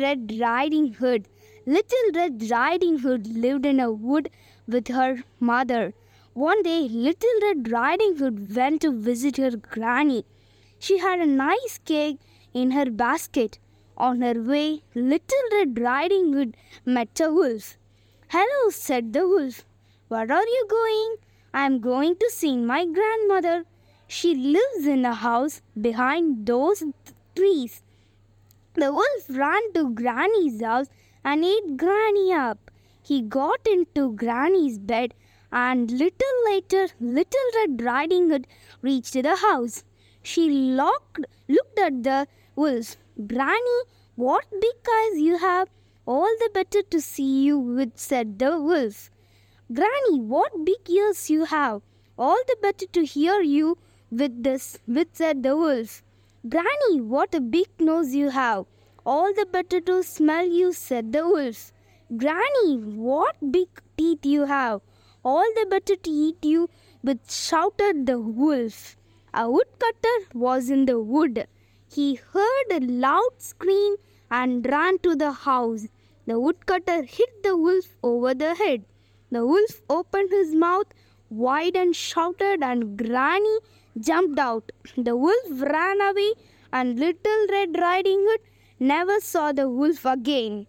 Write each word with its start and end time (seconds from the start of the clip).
Red 0.00 0.32
Riding 0.40 0.92
Hood. 0.94 1.28
Little 1.66 2.10
Red 2.14 2.50
Riding 2.50 2.98
Hood 2.98 3.26
lived 3.26 3.66
in 3.66 3.80
a 3.80 3.90
wood 3.90 4.30
with 4.66 4.88
her 4.88 5.24
mother. 5.40 5.94
One 6.32 6.62
day, 6.62 6.88
Little 6.88 7.40
Red 7.42 7.70
Riding 7.70 8.16
Hood 8.16 8.54
went 8.56 8.82
to 8.82 8.92
visit 8.92 9.36
her 9.36 9.50
granny. 9.56 10.24
She 10.78 10.98
had 10.98 11.20
a 11.20 11.26
nice 11.26 11.78
cake 11.84 12.18
in 12.54 12.70
her 12.72 12.90
basket. 12.90 13.58
On 13.96 14.20
her 14.22 14.40
way, 14.40 14.82
Little 14.94 15.48
Red 15.52 15.80
Riding 15.80 16.32
Hood 16.32 16.56
met 16.84 17.20
a 17.20 17.32
wolf. 17.32 17.76
Hello, 18.28 18.70
said 18.70 19.12
the 19.12 19.26
wolf. 19.26 19.64
Where 20.08 20.30
are 20.30 20.46
you 20.56 20.66
going? 20.70 21.16
I 21.52 21.66
am 21.66 21.80
going 21.80 22.16
to 22.16 22.30
see 22.30 22.56
my 22.56 22.86
grandmother. 22.86 23.64
She 24.06 24.34
lives 24.34 24.86
in 24.86 25.04
a 25.04 25.14
house 25.14 25.60
behind 25.78 26.46
those 26.46 26.78
th- 26.78 26.94
trees. 27.34 27.82
The 28.78 28.92
wolf 28.92 29.24
ran 29.28 29.72
to 29.72 29.90
Granny's 29.90 30.62
house 30.62 30.86
and 31.24 31.44
ate 31.44 31.76
Granny 31.76 32.32
up. 32.32 32.70
He 33.02 33.22
got 33.22 33.66
into 33.66 34.12
Granny's 34.12 34.78
bed, 34.78 35.14
and 35.50 35.90
little 35.90 36.36
later, 36.46 36.86
Little 37.00 37.48
Red 37.56 37.82
Riding 37.82 38.30
Hood 38.30 38.46
reached 38.80 39.14
the 39.14 39.34
house. 39.34 39.82
She 40.22 40.48
locked, 40.48 41.18
looked 41.48 41.78
at 41.80 42.04
the 42.04 42.28
wolf. 42.54 42.96
Granny, 43.26 43.80
what 44.14 44.48
big 44.48 44.92
eyes 44.98 45.18
you 45.18 45.38
have! 45.38 45.68
All 46.06 46.30
the 46.38 46.50
better 46.54 46.82
to 46.82 47.00
see 47.00 47.42
you 47.46 47.58
with, 47.58 47.98
said 47.98 48.38
the 48.38 48.60
wolf. 48.60 49.10
Granny, 49.72 50.20
what 50.20 50.64
big 50.64 50.88
ears 50.88 51.28
you 51.28 51.46
have! 51.46 51.82
All 52.16 52.38
the 52.46 52.56
better 52.62 52.86
to 52.92 53.04
hear 53.04 53.40
you 53.40 53.76
with 54.08 54.44
this, 54.44 54.78
with 54.86 55.08
said 55.14 55.42
the 55.42 55.56
wolf. 55.56 56.04
Granny, 56.46 57.00
what 57.00 57.34
a 57.34 57.40
big 57.40 57.66
nose 57.80 58.14
you 58.14 58.30
have! 58.30 58.66
All 59.04 59.34
the 59.34 59.44
better 59.44 59.80
to 59.80 60.04
smell 60.04 60.46
you, 60.46 60.72
said 60.72 61.12
the 61.12 61.26
wolf. 61.26 61.72
Granny, 62.16 62.76
what 62.76 63.34
big 63.50 63.68
teeth 63.96 64.24
you 64.24 64.44
have! 64.44 64.80
All 65.24 65.44
the 65.56 65.66
better 65.68 65.96
to 65.96 66.10
eat 66.10 66.44
you, 66.44 66.70
with 67.02 67.28
shouted 67.28 68.06
the 68.06 68.20
wolf. 68.20 68.96
A 69.34 69.50
woodcutter 69.50 70.16
was 70.32 70.70
in 70.70 70.86
the 70.86 71.00
wood. 71.00 71.48
He 71.92 72.14
heard 72.14 72.70
a 72.70 72.86
loud 72.86 73.38
scream 73.38 73.96
and 74.30 74.64
ran 74.64 75.00
to 75.00 75.16
the 75.16 75.32
house. 75.32 75.88
The 76.26 76.38
woodcutter 76.38 77.02
hit 77.02 77.42
the 77.42 77.56
wolf 77.56 77.96
over 78.00 78.32
the 78.32 78.54
head. 78.54 78.84
The 79.32 79.44
wolf 79.44 79.82
opened 79.90 80.30
his 80.30 80.54
mouth 80.54 80.86
wide 81.30 81.76
and 81.76 81.94
shouted, 81.94 82.62
and 82.62 82.96
Granny 82.96 83.58
jumped 83.98 84.38
out. 84.38 84.70
The 84.96 85.16
wolf 85.16 85.50
ran 85.50 86.00
away, 86.00 86.32
and 86.72 86.98
Little 86.98 87.46
Red 87.50 87.78
Riding 87.78 88.24
Hood 88.28 88.40
never 88.78 89.20
saw 89.20 89.52
the 89.52 89.68
wolf 89.68 90.04
again. 90.04 90.66